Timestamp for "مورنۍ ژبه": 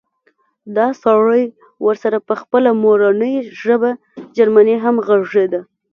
2.83-3.91